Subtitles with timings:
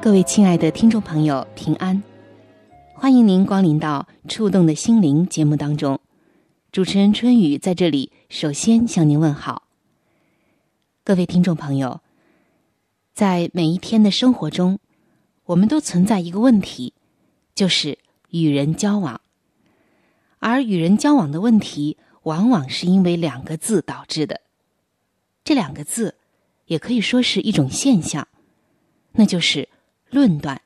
[0.00, 2.00] 各位亲爱的听众朋友，平安！
[2.94, 5.98] 欢迎您光临到《触动的心灵》节目当中。
[6.70, 9.64] 主持人春雨在这里，首先向您问好。
[11.02, 12.00] 各位听众朋友，
[13.12, 14.78] 在每一天的生活中，
[15.46, 16.94] 我们都存在一个问题，
[17.56, 17.98] 就是
[18.30, 19.20] 与人交往。
[20.38, 24.42] 而与人交往的问题，往往是因为两个字导致的。
[25.42, 26.14] 这两个字，
[26.66, 28.28] 也可以说是一种现象，
[29.12, 29.68] 那就是
[30.10, 30.60] 论断。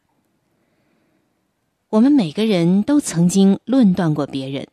[1.91, 4.67] 我们每个人都曾经论断过别人。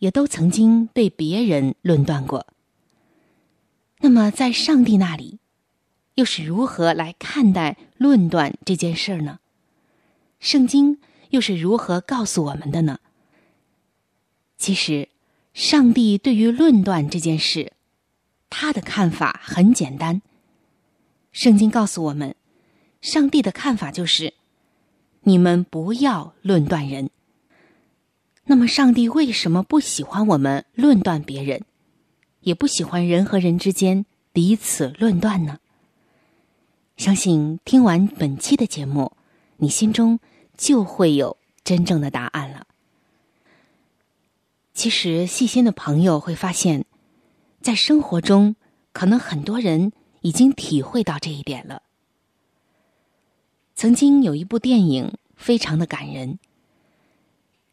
[0.00, 2.46] 也都曾经被别人论断过。
[4.00, 5.38] 那么，在上帝那里，
[6.16, 9.38] 又是如何来看待论断这件事儿呢？
[10.40, 10.98] 圣经
[11.30, 12.98] 又是如何告诉我们的呢？
[14.58, 15.08] 其实，
[15.54, 17.72] 上帝对于论断这件事，
[18.50, 20.20] 他的看法很简单。
[21.32, 22.34] 圣经告诉我们，
[23.04, 24.32] 上帝的看法就是：
[25.24, 27.10] 你们不要论断人。
[28.44, 31.64] 那么，上帝为什么不喜欢我们论断别人，
[32.40, 35.58] 也不喜欢人和人之间彼此论断呢？
[36.96, 39.12] 相信听完本期的节目，
[39.58, 40.18] 你心中
[40.56, 42.66] 就会有真正的答案了。
[44.72, 46.86] 其实，细心的朋友会发现，
[47.60, 48.56] 在生活中，
[48.94, 51.82] 可能很多人已经体会到这一点了。
[53.74, 56.38] 曾经有一部电影，非常的感人。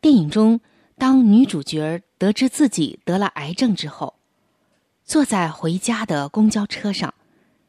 [0.02, 0.60] 电影中，
[0.98, 4.16] 当女主角得知自己得了癌症之后，
[5.06, 7.14] 坐在回家的公交车上，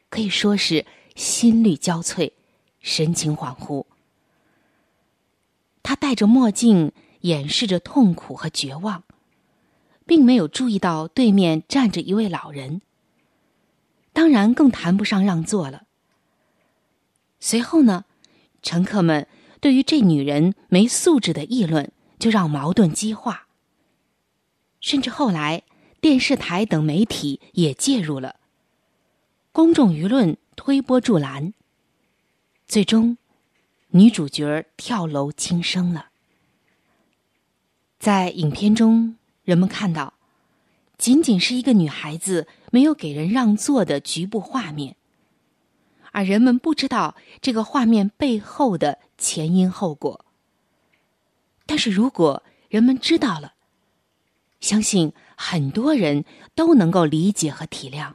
[0.09, 2.33] 可以说是心力交瘁，
[2.81, 3.85] 神情恍惚。
[5.83, 9.05] 她戴着墨镜，掩饰着痛苦和绝望，
[10.07, 12.81] 并没有注意到对面站着一位老人。
[14.15, 15.85] 当然，更谈不上让座了。
[17.41, 18.05] 随后呢，
[18.63, 19.27] 乘客们
[19.61, 21.93] 对于这女人没素质的议论。
[22.19, 23.49] 就让矛盾激化，
[24.81, 25.65] 甚至后来
[26.01, 28.37] 电视台等媒体也介入了，
[29.51, 31.53] 公众舆论推波助澜，
[32.69, 33.19] 最终
[33.89, 36.11] 女主角跳楼轻生了。
[37.99, 40.15] 在影片中，人们看到，
[40.97, 44.95] 仅仅是一个女孩子没有给人让座的局部画面，
[46.13, 50.25] 而人们不知道这个画面背后的前因后果。
[51.67, 53.55] 但是如果人们知道了，
[54.61, 56.25] 相信很多人
[56.55, 58.15] 都能够理解和体谅。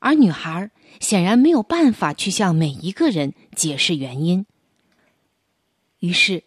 [0.00, 4.46] 而女孩显然没有办法去向每一个人解释原因，
[6.00, 6.42] 于是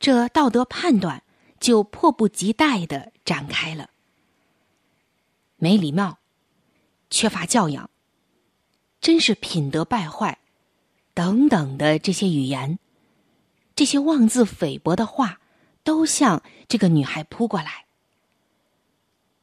[0.00, 1.22] 这道德判断
[1.60, 3.90] 就迫不及待的展开了。
[5.58, 6.18] 没礼貌，
[7.08, 7.88] 缺乏教养，
[9.06, 10.40] 真是品德败坏，
[11.14, 12.80] 等等的这些语言。
[13.76, 15.40] 这些妄自菲薄的话，
[15.84, 17.86] 都向这个女孩扑过来。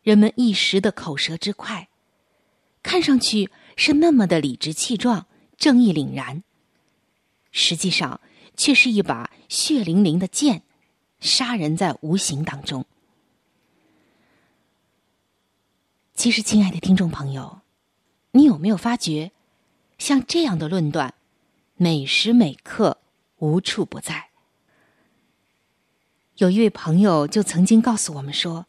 [0.01, 1.87] 人们一时的口舌之快，
[2.81, 6.43] 看上去是那么的理直气壮、正义凛然，
[7.53, 8.19] 实际上
[8.57, 10.63] 却是一把血淋淋的剑，
[11.21, 12.85] 杀人在无形当中。
[16.15, 17.61] 其实，亲爱的听众朋友，
[18.31, 19.31] 你有没有发觉，
[20.03, 21.13] 像这样的论断，
[21.77, 22.97] 每时每刻？
[23.37, 24.31] 无处不在。
[26.35, 28.65] 有一位朋友就曾经告诉我们说：“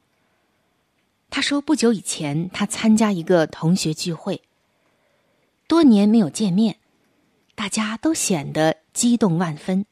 [1.30, 4.42] 他说不久以前他参加一个同学聚会，
[5.66, 6.78] 多年没有见面，
[7.56, 9.86] 大家都显得激动万分。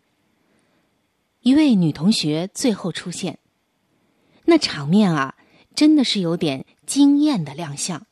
[1.40, 3.40] 一位女同学最后出现，
[4.44, 5.34] 那场面啊，
[5.74, 8.06] 真的是有点惊艳的亮相。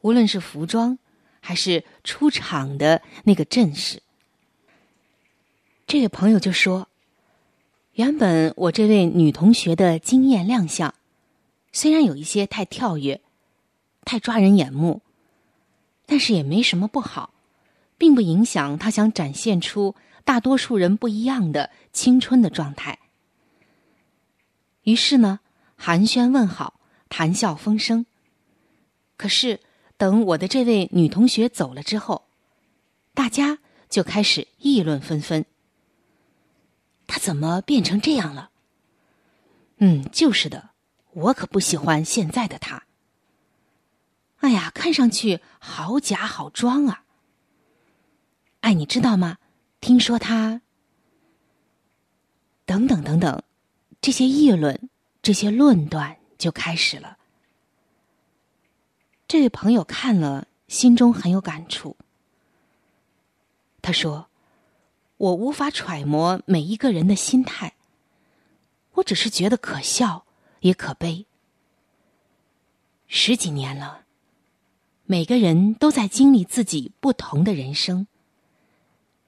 [0.00, 0.98] 无论是服装，
[1.46, 4.02] 还是出场的那个阵势。
[5.86, 6.88] 这位朋友就说
[7.94, 10.92] ：“原本我这位女同学的惊艳亮相，
[11.70, 13.20] 虽然有一些太跳跃、
[14.04, 15.02] 太抓人眼目，
[16.04, 17.32] 但是也没什么不好，
[17.96, 19.94] 并不影响她想展现出
[20.24, 22.98] 大多数人不一样的青春的状态。”
[24.82, 25.38] 于是呢，
[25.76, 28.04] 寒暄问好，谈笑风生。
[29.16, 29.60] 可是，
[29.96, 32.26] 等我的这位女同学走了之后，
[33.14, 33.58] 大家
[33.88, 35.44] 就开始议论纷纷。
[37.06, 38.50] 他怎么变成这样了？
[39.78, 40.70] 嗯，就是的，
[41.12, 42.84] 我可不喜欢现在的他。
[44.38, 47.04] 哎呀，看上去好假好装啊！
[48.60, 49.38] 哎，你知道吗？
[49.80, 50.60] 听说他……
[52.64, 53.42] 等等等等，
[54.00, 54.90] 这些议论、
[55.22, 57.16] 这些论断就开始了。
[59.28, 61.96] 这位朋友看了，心中很有感触。
[63.82, 64.28] 他说。
[65.18, 67.72] 我无法揣摩每一个人的心态，
[68.96, 70.26] 我只是觉得可笑
[70.60, 71.24] 也可悲。
[73.06, 74.04] 十几年了，
[75.06, 78.06] 每个人都在经历自己不同的人生，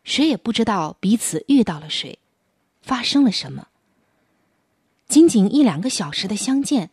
[0.05, 2.19] 谁也不知道彼此遇到了谁，
[2.83, 3.69] 发生了什么。
[5.07, 6.91] 仅仅一两个小时的相见，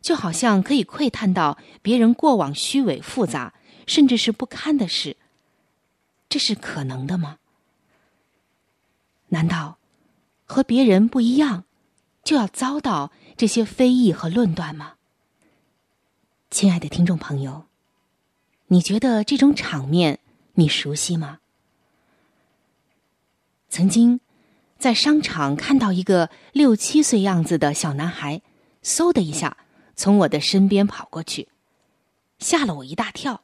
[0.00, 3.54] 就好像可以窥探到别人过往虚伪复杂，
[3.86, 5.16] 甚至是不堪的事，
[6.28, 7.38] 这是可能的吗？
[9.28, 9.78] 难道
[10.44, 11.64] 和别人不一样，
[12.24, 14.94] 就要遭到这些非议和论断吗？
[16.50, 17.66] 亲爱的听众朋友，
[18.66, 20.18] 你觉得这种场面
[20.54, 21.38] 你熟悉吗？
[23.68, 24.18] 曾经
[24.78, 28.42] 在商场看到一个六七岁样子的小男孩，
[28.82, 29.56] 嗖的一下
[30.00, 31.50] 从我的身边跑过去，
[32.38, 33.42] 吓了我一大跳。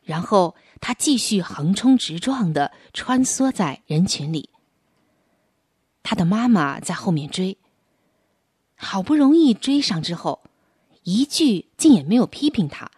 [0.00, 4.48] 然后他继续横冲直撞的穿梭在人群里。
[6.04, 7.58] 他的妈妈在后面追，
[8.76, 10.44] 好不容易追上之后，
[11.02, 12.88] 一句竟也没有批评他，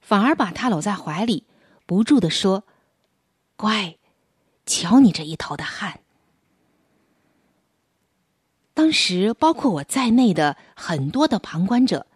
[0.00, 1.42] 反而把他搂在怀里，
[1.84, 2.62] 不住的说
[3.56, 3.96] ：“乖，
[4.66, 5.99] 瞧你这一头的汗。”
[8.80, 12.06] 当时，包括我在内的很多的旁观者，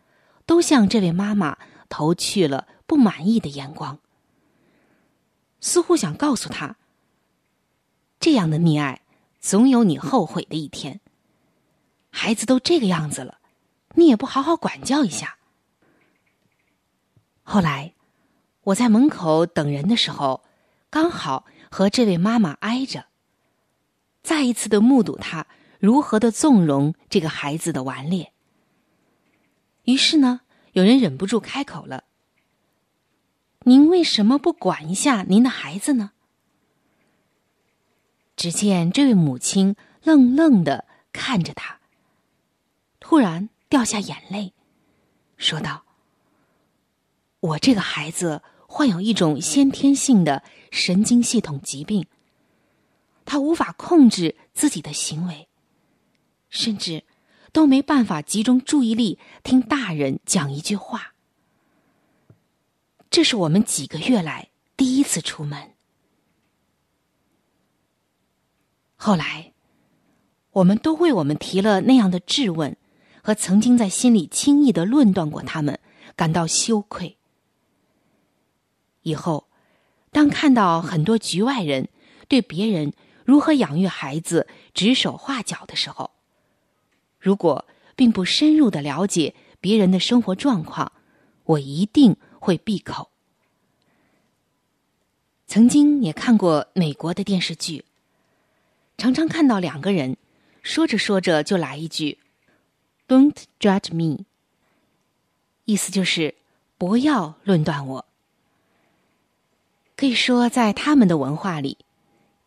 [0.47, 1.59] 都向这位妈妈
[1.91, 3.99] 投去了不满意的眼光，
[5.61, 6.77] 似乎想告诉他：
[8.19, 9.03] 这样的溺爱。
[9.43, 11.01] 总有你后悔的一天。
[12.09, 13.41] 孩子都这个样子了，
[13.97, 15.37] 你也不好好管教一下。
[17.43, 17.93] 后来，
[18.63, 20.43] 我在门口等人的时候，
[20.89, 23.05] 刚好和这位妈妈挨着，
[24.23, 25.47] 再一次的目睹她
[25.85, 28.33] 如何的纵容这个孩子的顽劣。
[29.83, 30.41] 于是呢，
[30.73, 32.05] 有人忍不住开口了
[33.69, 36.13] ：“您为什么不管一下您的孩子呢？”
[38.35, 41.79] 只见这位母亲愣愣的看着他，
[42.99, 44.55] 突然掉下眼泪，
[45.37, 45.85] 说道
[47.41, 52.07] ：“我这个孩子患有一种先天性的神经系统疾病，
[53.27, 55.47] 他无法控制自己的行为，
[56.55, 57.03] 甚至
[57.53, 61.15] 都没办法集中注意力听大人讲一句话。
[63.11, 65.73] 这是我们几个月来第一次出门。”
[68.97, 69.53] 后来，
[70.53, 72.77] 我们都为我们提了那样的质问
[73.21, 75.79] 和曾经在心里轻易的论断过他们
[76.17, 77.19] 感到羞愧。
[79.03, 79.49] 以后，
[80.13, 81.89] 当看到很多局外人
[82.29, 82.95] 对别人
[83.25, 86.13] 如何养育孩子指手画脚的时候，
[87.25, 87.65] 如果
[87.97, 90.93] 并不深入的了解别人的生活状况，
[91.45, 93.09] 我一定会闭口。
[95.47, 97.87] 曾经也看过美国的电视剧。
[98.99, 100.19] 常常看到两个人
[100.63, 102.19] 说着说着就来一句
[103.09, 104.27] “Don't judge me”，
[105.65, 106.35] 意思就是
[106.77, 108.05] 不要论断我。
[109.97, 111.79] 可以说，在他们的文化里，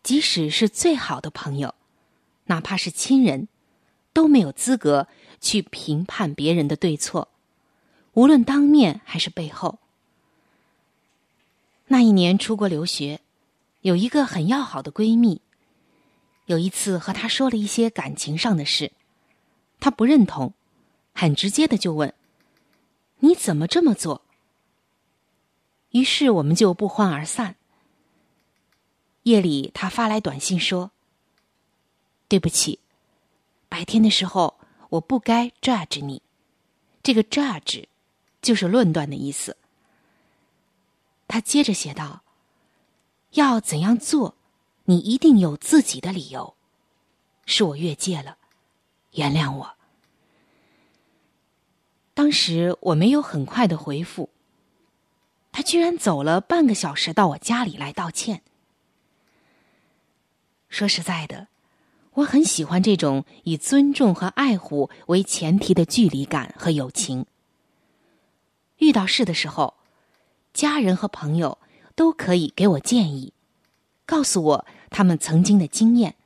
[0.04, 1.74] 即使是最好的朋友，
[2.44, 3.48] 哪怕是亲人，
[4.18, 5.06] 都没有资格
[5.40, 7.28] 去评判别人的对错，
[8.14, 9.78] 无论当面还是背后。
[11.86, 13.20] 那一年出国留学，
[13.82, 15.40] 有一个很要好的闺蜜。
[16.46, 18.90] 有一次和她说了一些感情上的事，
[19.78, 20.52] 她不认同，
[21.14, 22.12] 很直接的就问
[23.22, 24.22] ：“你怎么这么做？”
[25.92, 27.54] 于是我们就不欢而散。
[29.22, 30.90] 夜里她发来短信说
[32.26, 32.80] ：“对不起，
[33.68, 34.58] 白天的时候
[34.90, 36.22] 我不该 judge 你，
[37.02, 37.84] 这个 judge
[38.40, 39.56] 就是论断的意思。
[41.26, 42.22] 他接着写道
[43.32, 44.34] ：“要怎样做，
[44.84, 46.54] 你一定有自己的理由。
[47.44, 48.38] 是我越界了，
[49.12, 49.74] 原谅我。”
[52.14, 54.30] 当时我没有很快的回复，
[55.52, 58.42] 他居然走了半个小时到我家里来道歉。
[60.68, 61.48] 说实在的，
[62.18, 67.26] 我很喜欢这种以尊重和爱护为前提的距离感和友情。
[68.78, 69.74] 遇到事的时候，
[70.52, 71.58] 家人和朋友
[71.94, 73.32] 都可以给我建议，
[74.04, 76.16] 告诉我他们曾经的经验，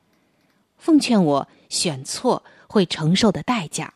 [0.78, 3.94] 奉劝我选错会承受的代价。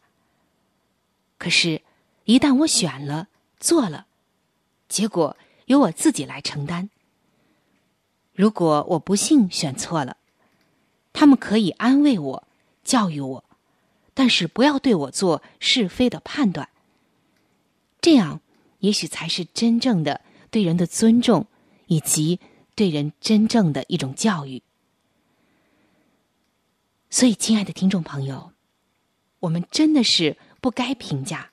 [1.39, 1.83] 可是。
[2.29, 3.29] 一旦我选了
[3.61, 4.09] 做了，
[4.89, 5.37] 结果
[5.67, 6.91] 由我自己来承担。
[8.35, 10.17] 如果我不幸选错了，
[11.17, 12.45] 他们可以安慰我、
[12.85, 13.45] 教育我，
[14.13, 16.69] 但是不要对我做是非的判断。
[18.03, 18.43] 这样
[18.81, 20.21] 也许才是真正的
[20.51, 21.47] 对人的尊重，
[21.87, 22.39] 以及
[22.75, 24.63] 对人真正的一种教育。
[27.09, 28.53] 所以，亲爱的听众朋友，
[29.41, 31.51] 我们真的是不该评价。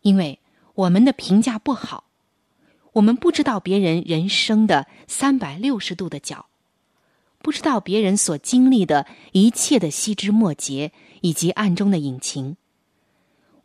[0.00, 0.40] 因为
[0.74, 2.10] 我们的评价不好，
[2.94, 6.46] 我们不知道别人人生的三百六十度的角，
[7.46, 12.56] 不知道别人所经历的一切的细枝末节以及暗中的隐情。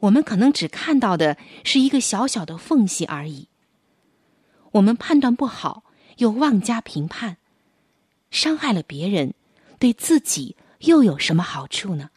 [0.01, 3.47] 我们可能只看到的是一个小小的缝隙而已。
[4.73, 5.83] 我们判断不好，
[6.17, 7.37] 又妄加评判，
[8.29, 9.33] 伤害了别人，
[9.79, 12.11] 对自己又有什么好处呢？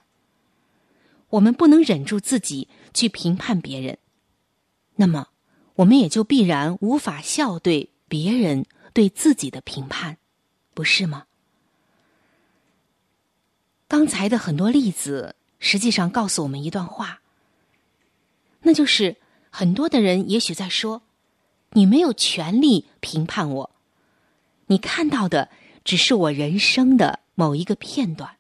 [1.31, 3.97] 我们不能忍住自己去评判别人。
[4.97, 5.29] 那么，
[5.77, 10.19] 我们也就必然无法笑对别人对自己的评判，
[10.75, 11.25] 不是吗？
[13.97, 17.21] 刚才的很多例子，实际上告诉我们一段话，
[18.63, 19.19] 那就是
[19.51, 21.03] 很多的人也许在说
[21.75, 23.71] ：“你没有权利评判我，
[24.67, 25.49] 你看到的
[25.85, 28.35] 只是我人生的某一个片段。”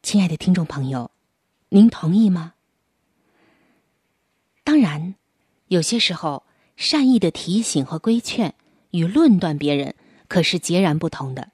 [0.00, 1.10] 亲爱的听众朋友，
[1.70, 2.54] 您同意吗？
[4.62, 5.16] 当然，
[5.66, 6.44] 有些时候
[6.76, 8.54] 善意的提醒和规劝
[8.92, 9.96] 与论断别人
[10.28, 11.50] 可是截然不同的。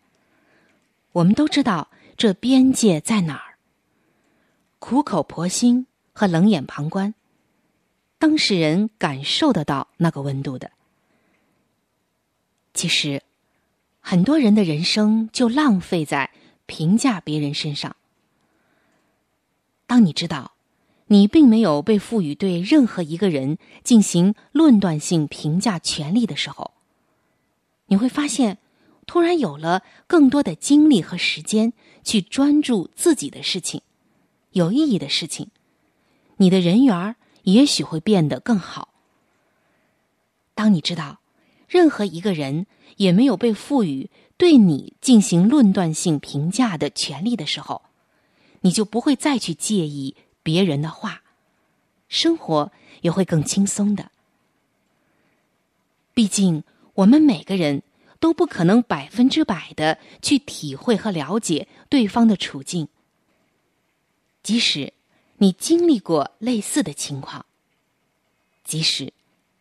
[1.13, 3.59] 我们都知道这边界在哪儿。
[4.79, 7.15] 苦口婆心和冷眼旁观，
[8.19, 10.71] 当事人感受得到那个温度的。
[12.73, 13.23] 其实，
[14.01, 16.31] 很多人的人生就浪费在
[16.67, 17.97] 评价别人身上。
[19.87, 20.53] 当你知道。
[21.09, 26.73] 你并没有被赋予对任何一个人进行论断性评价权利的时候，
[27.87, 28.57] 你会发现，
[29.07, 33.83] 突然有了更多的精力和时间去专注自己的事情，
[34.53, 35.49] 有意义的事情，
[36.37, 38.89] 你的人缘儿也许会变得更好。
[40.55, 41.21] 当你知道，
[41.69, 47.83] 任何一个人也没有被赋予对你进行论断性评价的权利的时候，
[48.61, 50.17] 你就不会再去介意。
[50.43, 51.23] 别人的话，
[52.07, 52.71] 生活
[53.01, 54.11] 也会更轻松的。
[56.13, 57.83] 毕竟，我们每个人
[58.21, 62.89] 都不可能百分之百的去体会和了解对方的处境。
[64.43, 64.93] 即使
[65.39, 67.47] 你经历过类似的情况，
[68.63, 69.13] 即使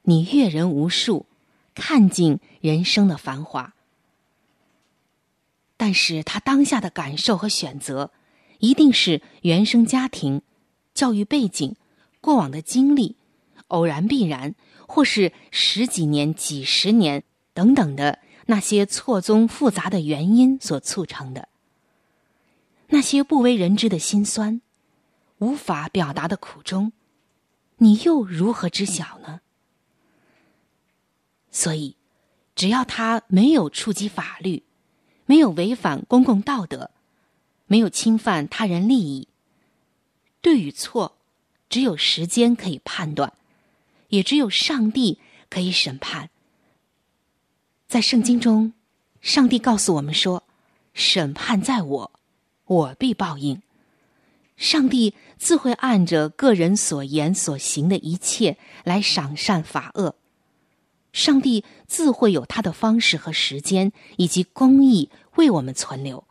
[0.03, 1.25] 你阅人无数，
[1.73, 3.73] 看尽人生的繁华，
[5.77, 8.11] 但是他当下的感受和选择，
[8.59, 10.41] 一定是原生家庭。
[10.93, 11.75] 教育背景、
[12.21, 13.15] 过往的经历、
[13.69, 14.53] 偶然必然，
[14.87, 17.23] 或是十几年、几十年
[17.55, 21.47] 等等的那些错综复杂的原因所促成的，
[22.87, 24.61] 那些不为人知的辛酸、
[25.37, 26.91] 无法表达的苦衷，
[27.77, 29.41] 你又如何知晓呢？
[31.51, 31.95] 所以，
[32.55, 34.63] 只要他没有触及法律，
[35.25, 36.91] 没有违反公共道德，
[37.67, 39.27] 没有侵犯他人利益。
[40.41, 41.17] 对与错，
[41.69, 43.33] 只有时间可以判断，
[44.09, 45.19] 也只有上帝
[45.49, 46.29] 可以审判。
[47.93, 48.73] 在圣经中，
[49.21, 50.41] 上帝告诉我们说
[50.95, 52.11] ：“审判在我，
[52.65, 53.61] 我必报应。”
[54.57, 60.15] 上帝自会按着个人所言所行的一切来赏善罚恶。
[61.11, 66.23] 上帝自会有他的方式和时间以及公义为我们存留。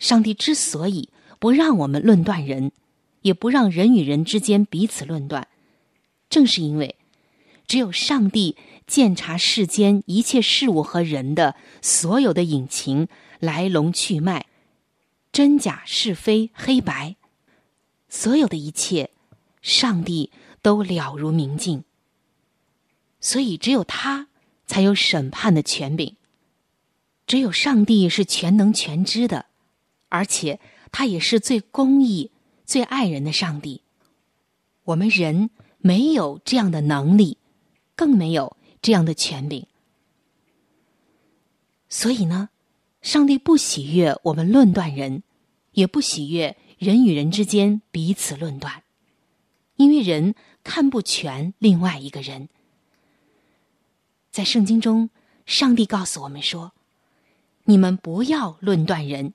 [0.00, 1.10] 上帝之所以。
[1.38, 2.72] 不让我们论断人，
[3.22, 5.46] 也不让人与人之间彼此论断，
[6.28, 6.96] 正是因为，
[7.66, 8.56] 只有上帝
[8.90, 13.06] 鉴察世间一切事物和人的所有的隐情、
[13.38, 14.46] 来龙去脉、
[15.30, 17.14] 真假是非黑白，
[18.08, 19.10] 所有的一切，
[19.62, 21.84] 上帝都了如明镜。
[23.20, 24.26] 所以只有他
[24.66, 26.16] 才有审判的权柄。
[27.28, 29.46] 只有上帝是全能全知的，
[30.08, 30.58] 而且
[30.90, 32.32] 他也是最公义、
[32.64, 33.82] 最爱人的上帝。
[34.82, 37.38] 我们人没有这样的能力，
[37.94, 39.66] 更没有这样的权柄。
[41.88, 42.50] 所以呢，
[43.02, 45.22] 上帝不喜悦我们论断人，
[45.72, 48.84] 也不喜悦人与人之间彼此论断，
[49.76, 52.48] 因为人看不全另外一个人。
[54.30, 55.10] 在圣经中，
[55.46, 56.72] 上帝告诉我们说
[57.64, 59.34] ：“你们不要论断人，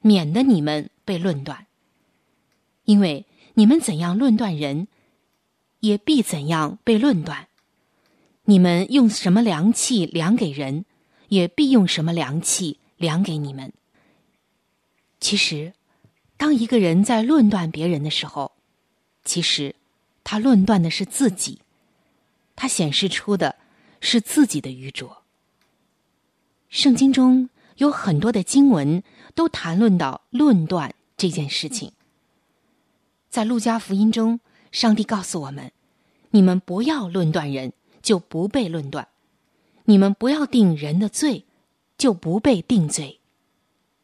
[0.00, 1.66] 免得你们被论断。
[2.84, 3.24] 因为
[3.54, 4.88] 你们怎样论断人，
[5.78, 7.48] 也必怎样被论断。
[8.44, 10.84] 你们用什么量器量给人？”
[11.28, 13.72] 也必用什么良器量给你们。
[15.18, 15.72] 其实，
[16.36, 18.52] 当一个人在论断别人的时候，
[19.24, 19.74] 其实
[20.22, 21.60] 他论断的是自己，
[22.54, 23.56] 他显示出的
[24.00, 25.22] 是自己的愚拙。
[26.68, 27.48] 圣经中
[27.78, 29.02] 有很多的经文
[29.34, 31.92] 都谈论到论断这件事情。
[33.30, 34.38] 在路加福音中，
[34.70, 35.72] 上帝告诉我们
[36.30, 37.72] ：“你们不要论断人，
[38.04, 39.08] 就不被论断。”
[39.86, 41.44] 你们不要定人的罪，
[41.98, 43.18] 就不被定罪；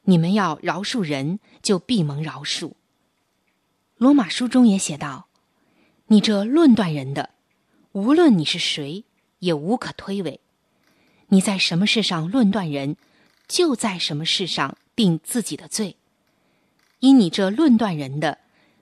[0.03, 2.73] 你们要饶恕人，就必蒙饶恕。
[3.97, 5.29] 罗马书中也写道
[6.09, 7.31] ：“你这论断人的，
[7.93, 9.05] 无论你是谁，
[9.39, 10.39] 也无可推诿。
[11.29, 12.97] 你在什么事上论断人，
[13.49, 15.97] 就在什么事上定自己的罪。
[16.99, 18.37] 因你这论断人的，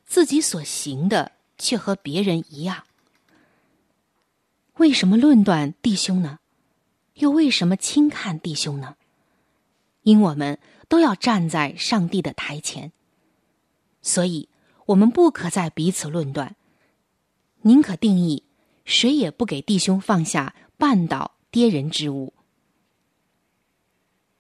[0.04, 2.82] 自己所行的却和别人一样。
[4.78, 6.38] 为什么论断弟兄呢？”
[7.18, 8.94] 又为什么轻看弟兄呢？
[10.02, 12.92] 因我们都要站在上帝的台前，
[14.02, 14.48] 所以
[14.86, 16.54] 我们不可在彼此论断，
[17.62, 18.44] 宁可定义
[18.84, 22.32] 谁也不给弟兄放下绊倒跌人之物。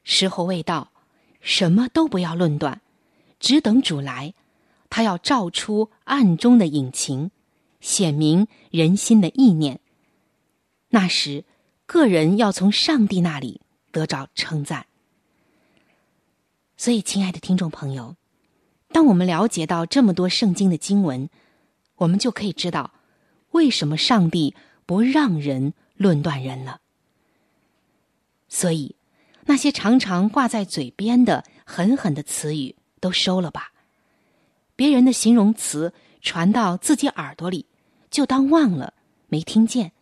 [0.04, 0.92] 时候未到，
[1.40, 2.80] 什么都不要论断，
[3.40, 4.34] 只等主来，
[4.88, 7.32] 他要照出暗中的隐情，
[7.80, 9.80] 显明人心的意念。
[10.90, 11.44] 那时。
[11.90, 14.84] 个人要从上帝那里得着称赞，
[16.76, 18.14] 所以，亲爱的听众朋友，
[18.92, 21.30] 当我们了解到这么多圣经的经文，
[21.96, 22.92] 我们就可以知道
[23.52, 26.82] 为什么上帝不让人论断人了。
[28.50, 28.94] 所以，
[29.46, 33.72] 那些常常挂在嘴边的狠狠的词语都收了吧。
[34.76, 37.64] 别人的形容词传到自己耳朵里，
[38.10, 38.92] 就当忘了，
[39.28, 39.92] 没听见。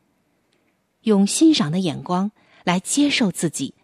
[1.06, 2.32] 用欣赏的眼光
[2.64, 3.74] 来接受自己，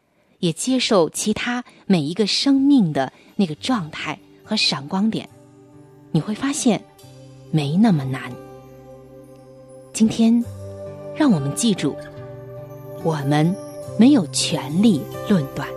[0.41, 5.29] 也接受其他每一个生命的那个状态和闪光点，
[6.11, 6.83] 你会发现
[7.53, 8.33] 没那么难。
[9.93, 10.45] 今天，
[11.15, 11.95] 让我们记住，
[13.05, 13.55] 我们
[13.97, 15.69] 没有权利论断。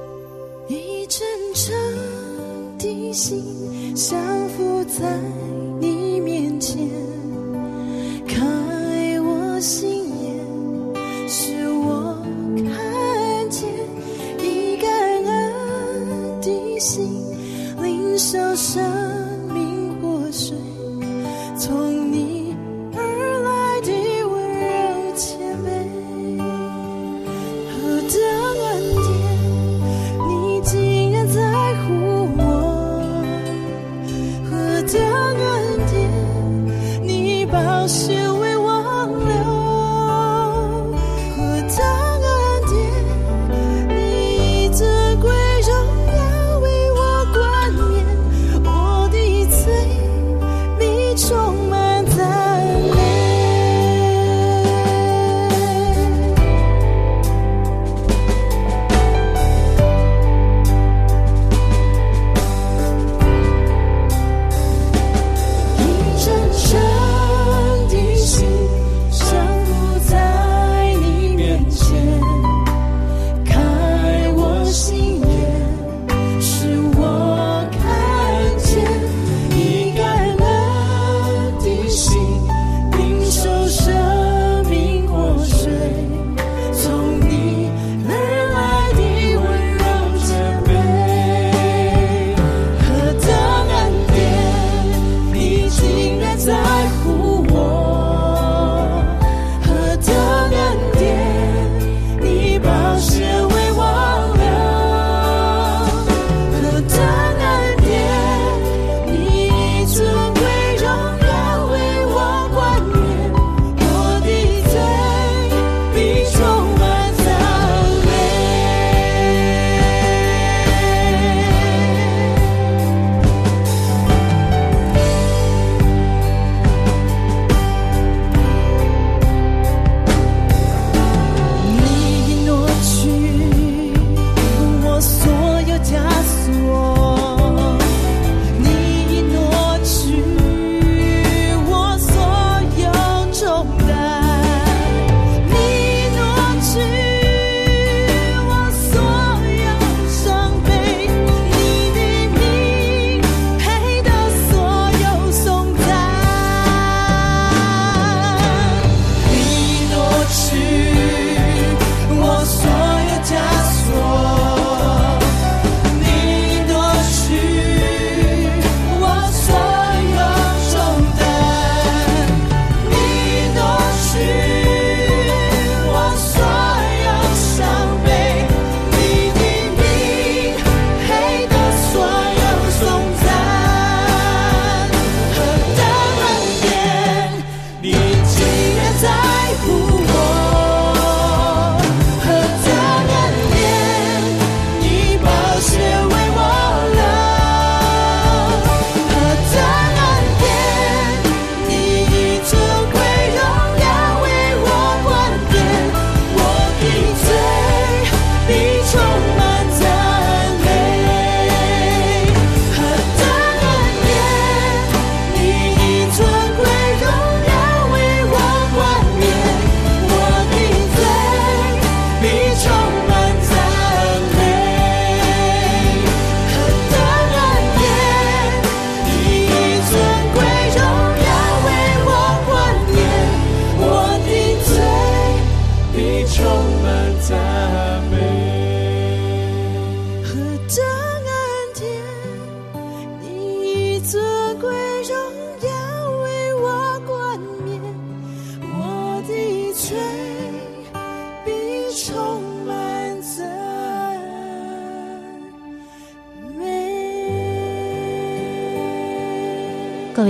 [0.67, 1.21] 一阵
[1.53, 5.03] 阵的心降伏在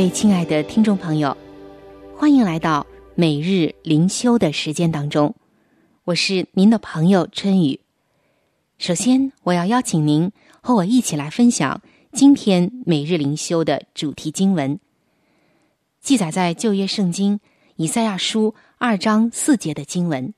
[0.09, 1.35] 亲爱的听众朋友，
[2.15, 5.35] 欢迎来到每日灵修的时间当中，
[6.03, 7.79] 我是您的朋友春雨。
[8.77, 14.79] 首先，我要邀请您和我一起来分享今天每日灵修的主题经文，
[16.01, 17.39] 记载在旧约圣经
[17.75, 20.33] 以赛亚书二章四节的经文。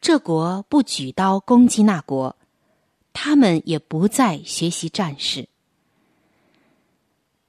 [0.00, 2.36] 这国不举刀攻击那国，
[3.12, 5.48] 他们也不再学习战事。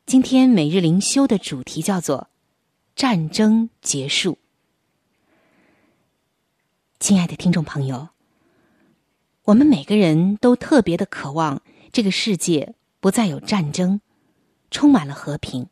[0.08, 2.30] 今天每日灵修的主题叫做
[2.96, 4.38] “战争结束”。
[6.98, 8.08] 亲爱的听众朋友，
[9.44, 14.00] 我们每个人都特别的渴望这个世界不再有战争，
[14.72, 15.68] 充满了和平。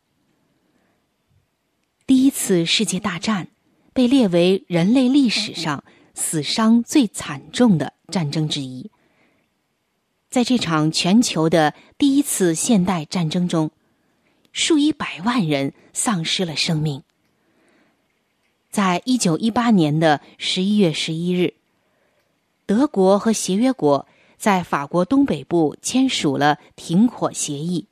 [2.06, 3.48] 第一次世界大战
[3.94, 8.90] 被列为人类历史上死伤最惨重的战争之一。
[10.28, 13.70] 在这场全球的第一次现代战争中。
[14.56, 17.02] 数以百万人丧失了生命。
[18.70, 21.52] 在一九一八年的十一月十一日，
[22.64, 27.86] 德国和协约国在法国东北部签署了停火协议。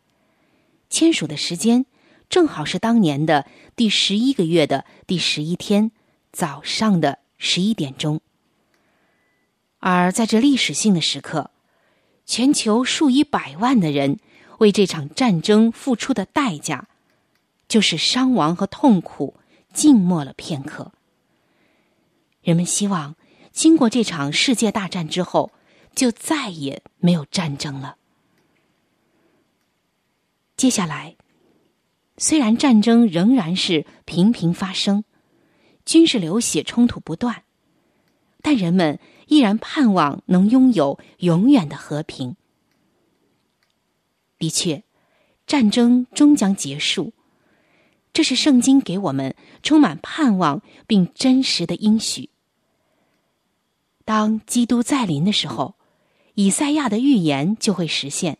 [0.88, 1.84] 签署的时间
[2.30, 3.46] 正好是当年的
[3.76, 5.90] 第十一个月的第十一天
[6.32, 8.22] 早上的十一点钟。
[9.80, 11.50] 而在这历史性的时刻，
[12.24, 14.18] 全球数以百万的人。
[14.64, 16.86] 为这场战争付出的代价，
[17.68, 19.34] 就是伤亡和痛苦，
[19.74, 20.90] 静默了片刻。
[22.40, 23.14] 人们希望，
[23.52, 25.52] 经过这场世界大战之后，
[25.94, 27.96] 就再也没有战争了。
[30.56, 31.16] 接下来，
[32.16, 35.04] 虽然战争仍然是频频发生，
[35.84, 37.42] 军事流血冲突不断，
[38.40, 42.36] 但人们依然盼望能拥有永远的和平。
[44.38, 44.82] 的确，
[45.46, 47.12] 战争终将结束，
[48.12, 52.30] 这是圣经给我们充满盼望并真实的应许。
[54.04, 55.76] 当基督再临的时候，
[56.34, 58.38] 以赛亚的预言就会实现。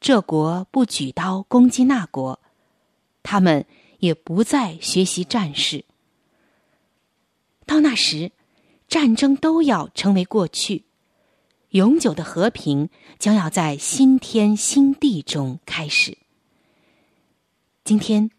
[0.00, 2.40] 这国不举刀攻击那国，
[3.22, 3.66] 他们
[3.98, 5.84] 也不再学习战事。
[7.64, 8.32] 到那时，
[8.88, 10.85] 战争都要成为过去。
[11.70, 16.16] 永久的和平将要在新天新地中开始。
[17.84, 18.30] 今天，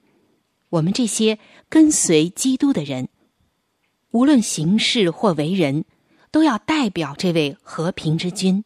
[0.69, 1.37] 我们这些
[1.69, 3.09] 跟随基督的人，
[4.11, 5.85] 无论行事或为人，
[6.31, 8.63] 都要代表这位和平之君，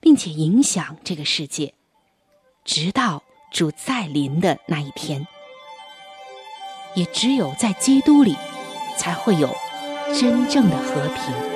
[0.00, 1.74] 并且影响这个世界，
[2.64, 5.26] 直到主再临的那一天。
[6.94, 8.34] 也只有在基督里，
[8.96, 9.54] 才会有
[10.18, 11.55] 真正的和平。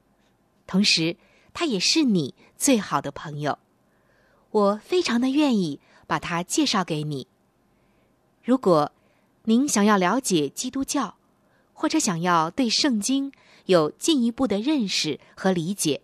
[0.71, 1.17] 同时
[1.53, 3.59] 他也是你最好的朋友，
[4.51, 7.27] 我非常的愿意把他介绍给你。
[8.41, 8.93] 如果
[9.43, 11.15] 您想要了解基督教，
[11.73, 13.33] 或者想要对圣经
[13.65, 16.01] 有进一步的认识和理解，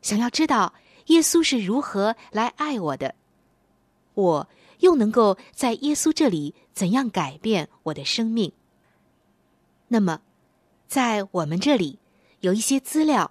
[0.00, 0.72] 想要知道
[1.08, 3.14] 耶稣是如何来爱我的，
[4.14, 8.50] 我又能够在耶稣这里怎样改变我的生命，
[9.88, 10.22] 那么。
[10.86, 11.98] 在我们这里，
[12.40, 13.30] 有一些资料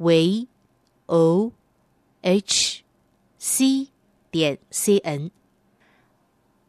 [0.00, 0.48] v
[1.04, 1.52] o
[2.22, 2.82] h
[3.38, 3.88] c
[4.30, 5.30] 点 c n。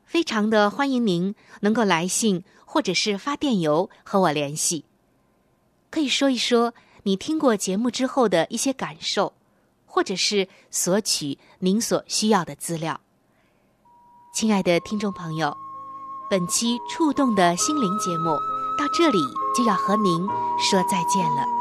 [0.04, 4.84] 非常的欢迎您能够来信或者是发电邮和我联系，
[5.90, 9.32] 可以说一说你听过节目之后的一些感受，
[9.86, 13.00] 或者是索取您所需要的资料。
[14.34, 15.56] 亲爱的听众朋友，
[16.30, 18.32] 本期《触动的心灵》节目
[18.78, 19.20] 到这里
[19.56, 20.28] 就要和您
[20.60, 21.61] 说再见了，